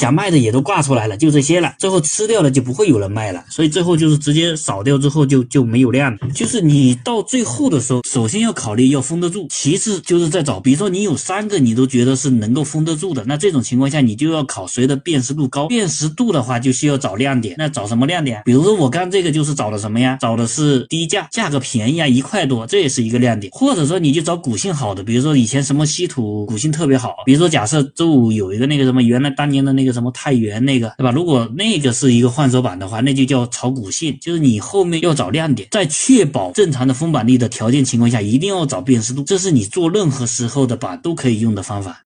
[0.00, 1.74] 想卖的也都挂出来了，就这些了。
[1.78, 6.18] 最后吃掉了就不会有人卖了，所以最后就是直接扫掉之后就就没有量了。
[6.34, 15.68] 就是你到最后的时候，首先要考虑要封得住，其次就是在找，比如说你有三个你都觉得是能够封得住的，那这种情况下你就要考谁的辨识度高。
[15.68, 18.40] 辨识度的话就需要找亮点，那找什么亮点？
[18.46, 20.16] 比如说我刚这个就是找的什么呀？
[20.18, 23.50] 找的是低价，价格便宜啊，一块多，这也是一个亮点。
[23.52, 31.10] 或者说你就找股性好的，比如说以前什么稀土股性特别好，比如说假设周五有一个那个什么原来当年的那个什么太原那个，对吧？
[31.10, 41.98] 如果那个是一个换手板的话，那就叫炒股性，就是你后面要找亮点，在确保正常的封板力的条件情况下，一定要找辨识度，这是你做任何时候的板都可以用的方法。